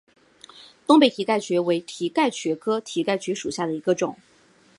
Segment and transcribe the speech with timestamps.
[0.87, 4.17] 东北蹄盖蕨为蹄盖蕨科蹄盖蕨属下的一个种。